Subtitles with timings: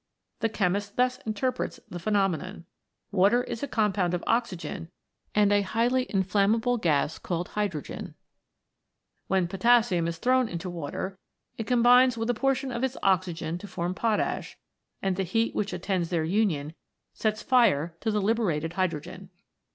[0.39, 2.65] The chemist thus interprets the pheno menon:
[3.11, 4.89] Water is a compound of oxygen
[5.35, 8.15] and a highly inflammable gas called hydrogen;
[9.27, 11.19] when potassium is thrown into Water
[11.55, 14.57] it combines with a portion of its oxygen to form potash,
[15.03, 16.73] and the heat which attends their union
[17.13, 19.29] sets fire to the libe rated hydrogen.